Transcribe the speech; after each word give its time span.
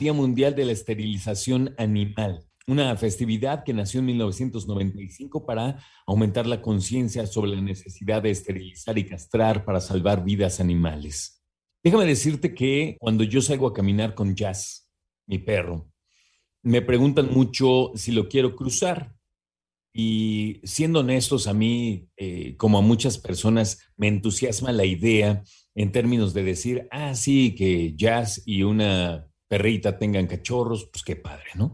Día 0.00 0.12
Mundial 0.12 0.56
de 0.56 0.64
la 0.64 0.72
Esterilización 0.72 1.72
Animal, 1.78 2.48
una 2.66 2.96
festividad 2.96 3.62
que 3.62 3.72
nació 3.72 4.00
en 4.00 4.06
1995 4.06 5.46
para 5.46 5.78
aumentar 6.04 6.48
la 6.48 6.60
conciencia 6.60 7.28
sobre 7.28 7.52
la 7.52 7.60
necesidad 7.60 8.22
de 8.22 8.30
esterilizar 8.30 8.98
y 8.98 9.06
castrar 9.06 9.64
para 9.64 9.80
salvar 9.80 10.24
vidas 10.24 10.58
animales. 10.58 11.44
Déjame 11.84 12.06
decirte 12.06 12.54
que 12.54 12.96
cuando 12.98 13.22
yo 13.22 13.40
salgo 13.40 13.68
a 13.68 13.72
caminar 13.72 14.16
con 14.16 14.34
Jazz, 14.34 14.90
mi 15.28 15.38
perro, 15.38 15.92
me 16.62 16.82
preguntan 16.82 17.32
mucho 17.32 17.92
si 17.94 18.10
lo 18.10 18.28
quiero 18.28 18.56
cruzar. 18.56 19.14
Y 20.00 20.60
siendo 20.62 21.00
honestos, 21.00 21.48
a 21.48 21.54
mí, 21.54 22.06
eh, 22.16 22.54
como 22.56 22.78
a 22.78 22.82
muchas 22.82 23.18
personas, 23.18 23.80
me 23.96 24.06
entusiasma 24.06 24.70
la 24.70 24.84
idea 24.84 25.42
en 25.74 25.90
términos 25.90 26.34
de 26.34 26.44
decir, 26.44 26.86
ah, 26.92 27.16
sí, 27.16 27.56
que 27.56 27.96
Jazz 27.96 28.40
y 28.46 28.62
una 28.62 29.26
perrita 29.48 29.98
tengan 29.98 30.28
cachorros, 30.28 30.88
pues 30.92 31.02
qué 31.02 31.16
padre, 31.16 31.46
¿no? 31.56 31.72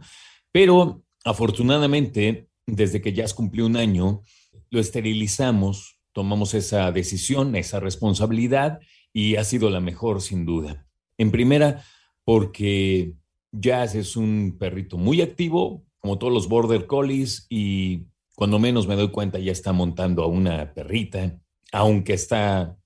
Pero 0.52 1.04
afortunadamente, 1.22 2.48
desde 2.66 3.02
que 3.02 3.12
Jazz 3.12 3.34
cumplió 3.34 3.66
un 3.66 3.76
año, 3.76 4.22
lo 4.70 4.80
esterilizamos, 4.80 5.98
tomamos 6.14 6.54
esa 6.54 6.90
decisión, 6.92 7.54
esa 7.56 7.78
responsabilidad 7.78 8.80
y 9.12 9.36
ha 9.36 9.44
sido 9.44 9.68
la 9.68 9.80
mejor 9.80 10.22
sin 10.22 10.46
duda. 10.46 10.86
En 11.18 11.30
primera, 11.30 11.84
porque 12.24 13.16
Jazz 13.52 13.94
es 13.94 14.16
un 14.16 14.56
perrito 14.58 14.96
muy 14.96 15.20
activo, 15.20 15.84
como 15.98 16.16
todos 16.16 16.32
los 16.32 16.48
border 16.48 16.86
collies, 16.86 17.46
y 17.50 18.06
cuando 18.34 18.58
menos 18.58 18.86
me 18.86 18.96
doy 18.96 19.10
cuenta 19.10 19.38
ya 19.38 19.52
está 19.52 19.72
montando 19.72 20.22
a 20.22 20.26
una 20.26 20.74
perrita, 20.74 21.38
aunque 21.72 22.14
está 22.14 22.76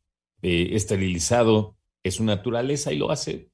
eh, 0.42 0.70
esterilizado, 0.72 1.76
es 2.02 2.14
su 2.14 2.24
naturaleza 2.24 2.92
y 2.92 2.98
lo 2.98 3.10
hace. 3.10 3.50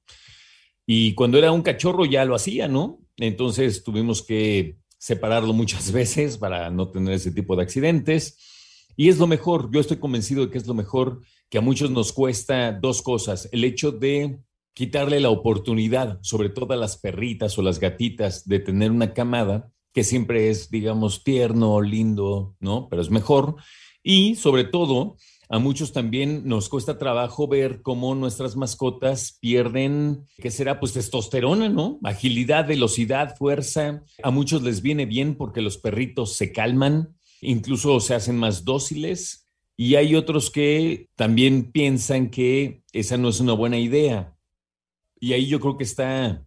Y 0.86 1.14
cuando 1.14 1.38
era 1.38 1.52
un 1.52 1.62
cachorro 1.62 2.04
ya 2.04 2.24
lo 2.24 2.34
hacía, 2.34 2.68
¿no? 2.68 3.00
Entonces 3.16 3.84
tuvimos 3.84 4.22
que 4.22 4.78
separarlo 4.98 5.52
muchas 5.52 5.92
veces 5.92 6.38
para 6.38 6.70
no 6.70 6.90
tener 6.90 7.14
ese 7.14 7.32
tipo 7.32 7.56
de 7.56 7.62
accidentes. 7.62 8.38
Y 8.96 9.08
es 9.08 9.18
lo 9.18 9.26
mejor, 9.26 9.70
yo 9.72 9.80
estoy 9.80 9.96
convencido 9.96 10.44
de 10.44 10.50
que 10.50 10.58
es 10.58 10.66
lo 10.66 10.74
mejor 10.74 11.20
que 11.48 11.58
a 11.58 11.62
muchos 11.62 11.90
nos 11.90 12.12
cuesta 12.12 12.72
dos 12.72 13.02
cosas. 13.02 13.48
El 13.52 13.64
hecho 13.64 13.92
de 13.92 14.38
quitarle 14.72 15.20
la 15.20 15.30
oportunidad, 15.30 16.18
sobre 16.22 16.48
todo 16.48 16.74
a 16.74 16.76
las 16.76 16.96
perritas 16.96 17.56
o 17.58 17.62
las 17.62 17.78
gatitas, 17.78 18.46
de 18.48 18.58
tener 18.58 18.90
una 18.90 19.14
camada, 19.14 19.72
que 19.94 20.04
siempre 20.04 20.50
es, 20.50 20.70
digamos, 20.70 21.22
tierno, 21.22 21.80
lindo, 21.80 22.56
¿no? 22.58 22.88
Pero 22.90 23.00
es 23.00 23.10
mejor. 23.10 23.56
Y 24.02 24.34
sobre 24.34 24.64
todo, 24.64 25.16
a 25.48 25.60
muchos 25.60 25.92
también 25.92 26.48
nos 26.48 26.68
cuesta 26.68 26.98
trabajo 26.98 27.46
ver 27.46 27.80
cómo 27.80 28.16
nuestras 28.16 28.56
mascotas 28.56 29.38
pierden, 29.40 30.26
¿qué 30.38 30.50
será? 30.50 30.80
Pues 30.80 30.94
testosterona, 30.94 31.68
¿no? 31.68 32.00
Agilidad, 32.02 32.66
velocidad, 32.66 33.36
fuerza. 33.36 34.02
A 34.22 34.30
muchos 34.32 34.62
les 34.62 34.82
viene 34.82 35.06
bien 35.06 35.36
porque 35.36 35.62
los 35.62 35.78
perritos 35.78 36.34
se 36.34 36.52
calman, 36.52 37.14
incluso 37.40 38.00
se 38.00 38.14
hacen 38.14 38.36
más 38.36 38.64
dóciles. 38.64 39.48
Y 39.76 39.94
hay 39.94 40.16
otros 40.16 40.50
que 40.50 41.08
también 41.14 41.70
piensan 41.70 42.30
que 42.30 42.82
esa 42.92 43.16
no 43.16 43.28
es 43.28 43.38
una 43.38 43.52
buena 43.52 43.78
idea. 43.78 44.36
Y 45.20 45.34
ahí 45.34 45.46
yo 45.46 45.60
creo 45.60 45.76
que 45.76 45.84
está 45.84 46.44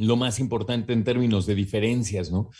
lo 0.00 0.16
más 0.16 0.40
importante 0.40 0.92
en 0.92 1.04
términos 1.04 1.46
de 1.46 1.54
diferencias, 1.54 2.30
¿no? 2.30 2.50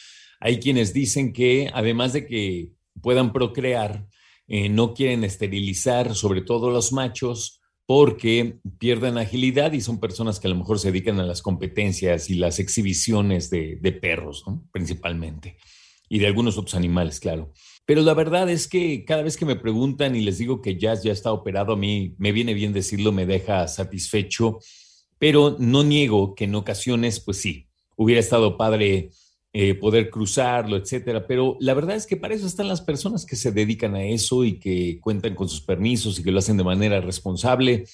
Hay 0.41 0.59
quienes 0.59 0.93
dicen 0.93 1.33
que 1.33 1.71
además 1.73 2.13
de 2.13 2.27
que 2.27 2.73
puedan 3.03 3.33
procrear, 3.33 4.07
eh, 4.47 4.69
no 4.69 4.95
quieren 4.95 5.25
esterilizar, 5.25 6.15
sobre 6.15 6.43
todo 6.43 6.71
los 6.71 6.93
machos, 6.93 7.61
porque 7.87 8.59
pierden 8.79 9.19
agilidad 9.19 9.73
y 9.73 9.81
son 9.81 9.99
personas 9.99 10.39
que 10.39 10.47
a 10.47 10.51
lo 10.51 10.57
mejor 10.57 10.79
se 10.79 10.93
dedican 10.93 11.19
a 11.19 11.27
las 11.27 11.43
competencias 11.43 12.31
y 12.31 12.35
las 12.35 12.59
exhibiciones 12.59 13.51
de, 13.51 13.99
perros, 14.01 14.45
principalmente, 14.71 15.57
y 16.09 16.21
de 16.21 16.27
algunos 16.27 16.57
otros 16.57 16.75
animales, 16.75 17.21
claro. 17.21 17.53
Pero 17.87 18.03
la 18.03 18.15
verdad 18.15 18.49
es 18.49 18.69
que 18.69 19.05
cada 19.05 19.23
vez 19.23 19.37
que 19.37 19.45
me 19.45 19.57
preguntan 19.57 20.15
y 20.15 20.21
les 20.21 20.39
digo 20.39 20.61
que 20.61 20.79
Jazz 20.79 21.03
ya 21.03 21.11
está 21.11 21.33
operado, 21.33 21.73
a 21.73 21.77
mí 21.77 22.15
me 22.19 22.31
viene 22.31 22.55
bien 22.55 22.73
decirlo, 22.73 23.11
me 23.11 23.27
deja 23.27 23.67
satisfecho, 23.67 24.61
pero 25.21 25.57
no 25.59 25.85
niego 25.85 26.35
que 26.35 26.45
en 26.45 26.55
ocasiones, 26.55 27.21
pues 27.21 27.37
sí, 27.37 27.69
hubiera 27.95 28.21
estado 28.21 28.57
padre 28.57 29.11
eh, 29.53 29.75
poder 29.75 30.09
cruzarlo, 30.09 30.77
etcétera. 30.77 31.27
Pero 31.27 31.59
la 31.61 31.75
verdad 31.75 31.95
es 31.95 32.07
que 32.07 32.17
para 32.17 32.35
eso 32.35 32.47
están 32.47 32.69
las 32.69 32.81
personas 32.81 33.27
que 33.27 33.37
se 33.37 33.53
dedican 33.53 33.95
a 33.95 34.03
eso 34.03 34.45
y 34.45 34.59
que 34.59 34.99
cuentan 34.99 35.35
con 35.35 35.49
sus 35.51 35.61
permisos 35.61 36.19
y 36.19 36.23
que 36.23 36.33
lo 36.33 36.39
hacen 36.39 36.57
de 36.57 36.65
manera 36.65 37.03
responsable. 37.03 37.85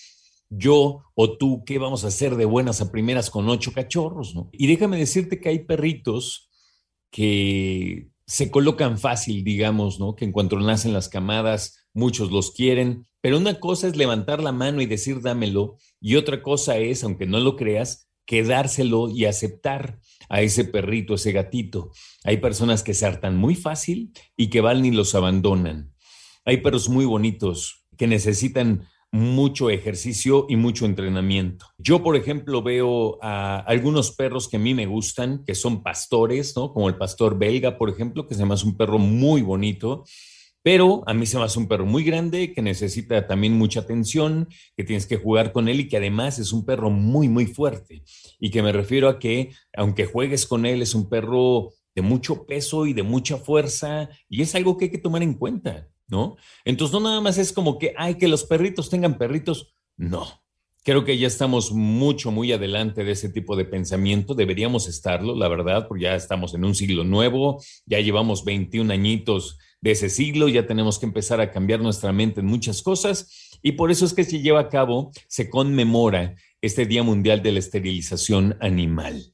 Yo 0.48 1.03
o 1.16 1.37
tú, 1.37 1.64
¿qué 1.66 1.78
vamos 1.78 2.04
a 2.04 2.09
hacer 2.09 2.37
de 2.37 2.44
buenas 2.44 2.81
a 2.81 2.92
primeras 2.92 3.28
con 3.28 3.48
ocho 3.48 3.72
cachorros? 3.72 4.37
Y 4.53 4.69
déjame 4.69 4.97
decirte 4.97 5.41
que 5.41 5.48
hay 5.48 5.58
perritos 5.64 6.48
que 7.10 8.06
se 8.25 8.53
colocan 8.53 8.98
fácil, 8.98 9.43
digamos, 9.43 9.98
¿no? 9.98 10.14
Que 10.14 10.26
en 10.26 10.32
cuanto 10.32 10.60
nacen 10.60 10.93
las 10.93 11.08
camadas, 11.08 11.88
muchos 11.93 12.31
los 12.31 12.53
quieren, 12.53 13.08
pero 13.26 13.38
una 13.38 13.59
cosa 13.59 13.88
es 13.88 13.97
levantar 13.97 14.41
la 14.41 14.53
mano 14.53 14.81
y 14.81 14.87
decir 14.87 15.20
dámelo, 15.20 15.78
y 16.00 16.14
otra 16.14 16.44
cosa 16.44 16.78
es, 16.78 17.03
aunque 17.03 17.26
no 17.26 17.41
lo 17.41 17.56
creas, 17.56 18.09
quedárselo 18.25 19.10
y 19.10 19.25
aceptar 19.25 19.98
a 20.28 20.42
ese 20.42 20.62
perrito, 20.62 21.14
ese 21.14 21.32
gatito. 21.32 21.91
Hay 22.22 22.37
personas 22.37 22.84
que 22.84 22.94
se 22.94 23.04
hartan 23.04 23.37
muy 23.37 23.56
fácil 23.56 24.12
y 24.37 24.47
que 24.47 24.60
van 24.60 24.84
y 24.84 24.92
los 24.92 25.16
abandonan. 25.16 25.92
Hay 26.44 26.59
perros 26.59 26.88
muy 26.88 27.04
bonitos 27.04 27.84
que 27.97 28.06
necesitan 28.06 28.87
mucho 29.10 29.70
ejercicio 29.70 30.47
y 30.48 30.54
mucho 30.54 30.87
entrenamiento. 30.87 31.66
Yo, 31.78 32.04
por 32.04 32.14
ejemplo, 32.14 32.62
veo 32.62 33.19
a 33.22 33.58
algunos 33.58 34.12
perros 34.12 34.47
que 34.47 34.58
a 34.58 34.60
mí 34.60 34.72
me 34.72 34.87
gustan, 34.87 35.43
que 35.44 35.56
son 35.56 35.82
pastores, 35.82 36.54
¿no? 36.54 36.72
Como 36.72 36.88
el 36.88 36.97
pastor 36.97 37.37
belga, 37.37 37.76
por 37.76 37.91
ejemplo, 37.91 38.28
que 38.28 38.37
se 38.37 38.44
hace 38.44 38.66
un 38.66 38.76
perro 38.76 39.00
muy 39.00 39.43
bonito 39.43 40.04
pero 40.66 41.04
a 41.06 41.15
mí 41.15 41.27
se 41.27 41.38
me 41.38 41.44
hace 41.44 41.60
un 41.60 41.69
perro 41.69 41.87
muy 41.87 42.03
grande 42.03 42.53
que 42.53 42.60
necesita 42.60 43.28
también 43.28 43.53
mucha 43.53 43.78
atención, 43.78 44.49
que 44.77 44.82
tienes 44.82 45.06
que 45.06 45.16
jugar 45.16 45.53
con 45.53 45.69
él 45.69 45.78
y 45.78 45.87
que 45.87 45.97
además 45.97 46.41
es 46.41 46.53
un 46.53 46.66
perro 46.66 46.91
muy, 46.91 47.28
muy 47.28 47.47
fuerte. 47.47 48.03
Y 48.41 48.50
que 48.50 48.65
me 48.65 48.72
refiero 48.72 49.09
a 49.09 49.21
que, 49.21 49.53
aunque 49.76 50.06
juegues 50.06 50.44
con 50.44 50.66
él, 50.66 50.82
es 50.82 50.97
un 50.97 51.09
perro 51.09 51.71
de 51.94 52.03
mucho 52.03 52.47
peso 52.47 52.84
y 52.87 52.94
de 52.94 53.05
mucha 53.05 53.37
fuerza 53.37 54.09
y 54.28 54.43
es 54.43 54.56
algo 54.56 54.76
que 54.76 54.87
hay 54.87 54.91
que 54.91 54.99
tomar 54.99 55.22
en 55.22 55.34
cuenta, 55.34 55.88
¿no? 56.09 56.34
Entonces, 56.65 56.94
no 56.94 56.99
nada 56.99 57.21
más 57.21 57.38
es 57.38 57.53
como 57.53 57.78
que, 57.78 57.94
hay 57.97 58.16
que 58.16 58.26
los 58.26 58.43
perritos 58.43 58.91
tengan 58.91 59.19
perritos. 59.19 59.76
No, 59.97 60.26
Creo 60.87 61.05
que 61.05 61.19
ya 61.19 61.26
estamos 61.26 61.72
mucho, 61.72 62.31
muy 62.31 62.53
adelante 62.53 63.03
de 63.03 63.10
ese 63.10 63.28
tipo 63.28 63.56
de 63.56 63.65
pensamiento. 63.65 64.34
Deberíamos 64.34 64.87
estarlo, 64.87 65.34
la 65.34 65.49
verdad, 65.49 65.88
porque 65.88 66.05
ya 66.05 66.15
estamos 66.15 66.55
en 66.55 66.65
un 66.65 66.76
siglo 66.76 67.03
nuevo, 67.03 67.60
ya 67.87 67.99
llevamos 67.99 68.44
21 68.44 68.93
añitos 68.93 69.59
de 69.81 69.92
ese 69.92 70.09
siglo, 70.09 70.48
ya 70.48 70.66
tenemos 70.66 70.99
que 70.99 71.06
empezar 71.06 71.40
a 71.40 71.50
cambiar 71.50 71.81
nuestra 71.81 72.12
mente 72.12 72.40
en 72.40 72.46
muchas 72.46 72.82
cosas 72.82 73.58
y 73.62 73.73
por 73.73 73.90
eso 73.90 74.05
es 74.05 74.14
que 74.14 74.25
se 74.25 74.40
lleva 74.40 74.61
a 74.61 74.69
cabo, 74.69 75.12
se 75.28 75.50
conmemora 75.50 76.34
este 76.61 76.87
Día 76.87 77.02
Mundial 77.02 77.43
de 77.43 77.52
la 77.52 77.58
Esterilización 77.58 78.56
Animal. 78.61 79.32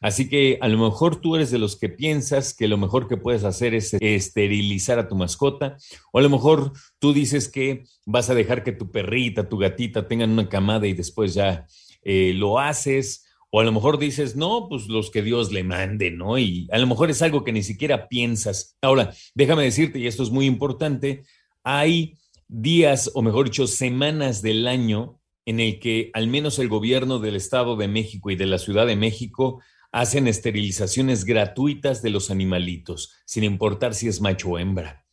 Así 0.00 0.28
que 0.28 0.58
a 0.60 0.68
lo 0.68 0.76
mejor 0.76 1.20
tú 1.20 1.34
eres 1.34 1.50
de 1.50 1.58
los 1.58 1.76
que 1.76 1.88
piensas 1.88 2.52
que 2.52 2.68
lo 2.68 2.76
mejor 2.76 3.08
que 3.08 3.16
puedes 3.16 3.42
hacer 3.44 3.74
es 3.74 3.94
esterilizar 3.94 4.98
a 4.98 5.08
tu 5.08 5.16
mascota, 5.16 5.78
o 6.12 6.18
a 6.18 6.22
lo 6.22 6.28
mejor 6.28 6.72
tú 6.98 7.14
dices 7.14 7.48
que 7.48 7.84
vas 8.04 8.28
a 8.28 8.34
dejar 8.34 8.64
que 8.64 8.72
tu 8.72 8.90
perrita, 8.90 9.48
tu 9.48 9.56
gatita 9.56 10.06
tengan 10.06 10.30
una 10.30 10.48
camada 10.48 10.86
y 10.86 10.92
después 10.92 11.32
ya 11.32 11.66
eh, 12.02 12.34
lo 12.34 12.58
haces, 12.58 13.23
o 13.56 13.60
a 13.60 13.64
lo 13.64 13.70
mejor 13.70 14.00
dices, 14.00 14.34
no, 14.34 14.66
pues 14.68 14.88
los 14.88 15.12
que 15.12 15.22
Dios 15.22 15.52
le 15.52 15.62
mande, 15.62 16.10
¿no? 16.10 16.38
Y 16.38 16.66
a 16.72 16.78
lo 16.78 16.88
mejor 16.88 17.08
es 17.08 17.22
algo 17.22 17.44
que 17.44 17.52
ni 17.52 17.62
siquiera 17.62 18.08
piensas. 18.08 18.76
Ahora, 18.82 19.14
déjame 19.32 19.62
decirte, 19.62 20.00
y 20.00 20.08
esto 20.08 20.24
es 20.24 20.30
muy 20.30 20.46
importante, 20.46 21.22
hay 21.62 22.18
días, 22.48 23.12
o 23.14 23.22
mejor 23.22 23.44
dicho, 23.44 23.68
semanas 23.68 24.42
del 24.42 24.66
año 24.66 25.20
en 25.46 25.60
el 25.60 25.78
que 25.78 26.10
al 26.14 26.26
menos 26.26 26.58
el 26.58 26.68
gobierno 26.68 27.20
del 27.20 27.36
Estado 27.36 27.76
de 27.76 27.86
México 27.86 28.28
y 28.32 28.34
de 28.34 28.46
la 28.46 28.58
Ciudad 28.58 28.88
de 28.88 28.96
México 28.96 29.62
hacen 29.92 30.26
esterilizaciones 30.26 31.24
gratuitas 31.24 32.02
de 32.02 32.10
los 32.10 32.32
animalitos, 32.32 33.12
sin 33.24 33.44
importar 33.44 33.94
si 33.94 34.08
es 34.08 34.20
macho 34.20 34.48
o 34.48 34.58
hembra. 34.58 35.06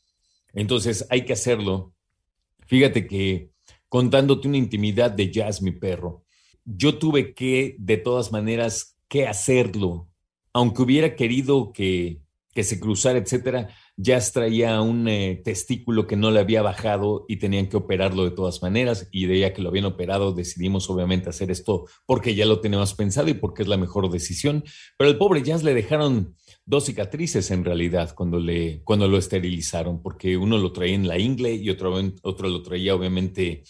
Entonces 0.52 1.06
hay 1.12 1.26
que 1.26 1.34
hacerlo. 1.34 1.94
Fíjate 2.66 3.06
que 3.06 3.52
contándote 3.88 4.48
una 4.48 4.58
intimidad 4.58 5.12
de 5.12 5.32
Jazz, 5.32 5.62
mi 5.62 5.74
perro, 5.74 6.24
yo 6.76 6.98
tuve 6.98 7.34
que, 7.34 7.76
de 7.80 7.98
todas 7.98 8.32
maneras, 8.32 8.98
que 9.08 9.28
hacerlo. 9.28 10.10
Aunque 10.54 10.82
hubiera 10.82 11.16
querido 11.16 11.72
que, 11.74 12.22
que 12.54 12.64
se 12.64 12.80
cruzara, 12.80 13.18
etcétera, 13.18 13.70
Jazz 13.98 14.34
traía 14.34 14.82
un 14.82 15.08
eh, 15.08 15.42
testículo 15.44 16.08
que 16.08 16.16
no 16.16 16.32
le 16.32 16.40
había 16.40 16.62
bajado 16.62 17.26
y 17.28 17.38
tenían 17.38 17.68
que 17.68 17.78
operarlo 17.78 18.24
de 18.24 18.32
todas 18.32 18.62
maneras. 18.62 19.08
Y 19.12 19.26
de 19.28 19.40
ya 19.40 19.54
que 19.54 19.62
lo 19.62 19.70
habían 19.70 19.86
operado, 19.86 20.34
decidimos 20.34 20.90
obviamente 20.90 21.30
hacer 21.30 21.52
esto 21.52 21.86
porque 22.06 22.36
ya 22.36 22.46
lo 22.46 22.60
teníamos 22.60 22.94
pensado 22.94 23.30
y 23.30 23.36
porque 23.36 23.62
es 23.62 23.68
la 23.68 23.78
mejor 23.78 24.10
decisión. 24.10 24.64
Pero 24.98 25.10
al 25.10 25.18
pobre 25.18 25.44
Jazz 25.44 25.64
le 25.64 25.74
dejaron 25.74 26.36
dos 26.66 26.86
cicatrices 26.86 27.52
en 27.52 27.64
realidad 27.64 28.14
cuando, 28.16 28.40
le, 28.40 28.82
cuando 28.84 29.08
lo 29.08 29.18
esterilizaron, 29.18 30.02
porque 30.02 30.36
uno 30.38 30.58
lo 30.58 30.72
traía 30.72 30.96
en 30.96 31.08
la 31.08 31.18
ingle 31.18 31.54
y 31.54 31.70
otro, 31.70 31.94
otro 32.24 32.50
lo 32.50 32.62
traía 32.64 32.96
obviamente 32.96 33.64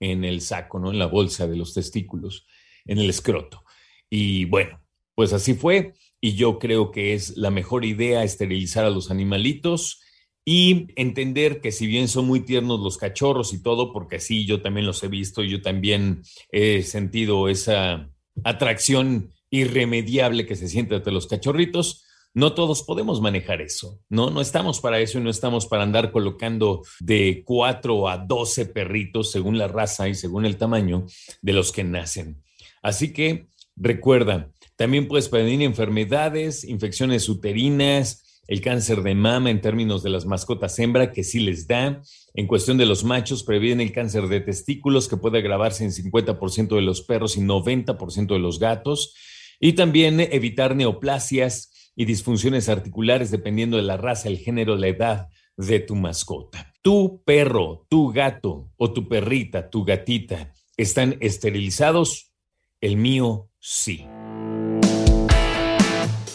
en 0.00 0.24
el 0.24 0.40
saco, 0.40 0.78
¿no? 0.78 0.90
En 0.90 0.98
la 0.98 1.06
bolsa 1.06 1.46
de 1.46 1.56
los 1.56 1.74
testículos, 1.74 2.46
en 2.84 2.98
el 2.98 3.10
escroto. 3.10 3.64
Y 4.10 4.44
bueno, 4.46 4.80
pues 5.14 5.32
así 5.32 5.54
fue 5.54 5.94
y 6.20 6.34
yo 6.34 6.58
creo 6.58 6.90
que 6.90 7.14
es 7.14 7.36
la 7.36 7.50
mejor 7.50 7.84
idea 7.84 8.24
esterilizar 8.24 8.84
a 8.84 8.90
los 8.90 9.10
animalitos 9.10 10.02
y 10.44 10.86
entender 10.94 11.60
que 11.60 11.72
si 11.72 11.86
bien 11.86 12.06
son 12.06 12.26
muy 12.26 12.40
tiernos 12.40 12.80
los 12.80 12.98
cachorros 12.98 13.52
y 13.52 13.62
todo, 13.62 13.92
porque 13.92 14.20
sí, 14.20 14.46
yo 14.46 14.62
también 14.62 14.86
los 14.86 15.02
he 15.02 15.08
visto, 15.08 15.42
yo 15.42 15.60
también 15.60 16.22
he 16.52 16.82
sentido 16.82 17.48
esa 17.48 18.08
atracción 18.44 19.32
irremediable 19.50 20.46
que 20.46 20.54
se 20.54 20.68
siente 20.68 20.94
entre 20.94 21.12
los 21.12 21.26
cachorritos, 21.26 22.05
no 22.36 22.52
todos 22.52 22.82
podemos 22.82 23.22
manejar 23.22 23.62
eso, 23.62 23.98
¿no? 24.10 24.28
No 24.28 24.42
estamos 24.42 24.80
para 24.80 25.00
eso 25.00 25.18
y 25.18 25.22
no 25.22 25.30
estamos 25.30 25.64
para 25.64 25.84
andar 25.84 26.12
colocando 26.12 26.82
de 27.00 27.42
cuatro 27.46 28.10
a 28.10 28.18
doce 28.18 28.66
perritos 28.66 29.30
según 29.30 29.56
la 29.56 29.68
raza 29.68 30.06
y 30.06 30.14
según 30.14 30.44
el 30.44 30.58
tamaño 30.58 31.06
de 31.40 31.52
los 31.54 31.72
que 31.72 31.82
nacen. 31.82 32.42
Así 32.82 33.14
que 33.14 33.46
recuerda, 33.74 34.50
también 34.76 35.08
puedes 35.08 35.30
prevenir 35.30 35.62
enfermedades, 35.62 36.64
infecciones 36.64 37.26
uterinas, 37.30 38.42
el 38.48 38.60
cáncer 38.60 39.02
de 39.02 39.14
mama 39.14 39.50
en 39.50 39.62
términos 39.62 40.02
de 40.02 40.10
las 40.10 40.26
mascotas 40.26 40.78
hembra, 40.78 41.12
que 41.12 41.24
sí 41.24 41.40
les 41.40 41.66
da. 41.66 42.02
En 42.34 42.46
cuestión 42.46 42.76
de 42.76 42.84
los 42.84 43.02
machos, 43.02 43.44
previene 43.44 43.82
el 43.82 43.92
cáncer 43.92 44.28
de 44.28 44.40
testículos, 44.42 45.08
que 45.08 45.16
puede 45.16 45.38
agravarse 45.38 45.84
en 45.84 45.90
50% 45.90 46.76
de 46.76 46.82
los 46.82 47.00
perros 47.00 47.38
y 47.38 47.40
90% 47.40 48.34
de 48.34 48.38
los 48.38 48.58
gatos. 48.58 49.14
Y 49.58 49.72
también 49.72 50.20
evitar 50.20 50.76
neoplasias 50.76 51.70
y 51.96 52.04
disfunciones 52.04 52.68
articulares 52.68 53.32
dependiendo 53.32 53.78
de 53.78 53.82
la 53.82 53.96
raza, 53.96 54.28
el 54.28 54.38
género, 54.38 54.76
la 54.76 54.86
edad 54.88 55.28
de 55.56 55.80
tu 55.80 55.96
mascota. 55.96 56.74
Tu 56.82 57.22
perro, 57.24 57.86
tu 57.88 58.12
gato 58.12 58.70
o 58.76 58.92
tu 58.92 59.08
perrita, 59.08 59.70
tu 59.70 59.84
gatita, 59.84 60.52
¿están 60.76 61.16
esterilizados? 61.20 62.34
El 62.80 62.98
mío 62.98 63.48
sí. 63.58 64.06